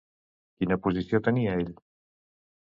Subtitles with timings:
[0.61, 1.71] Quina posició tenia ell?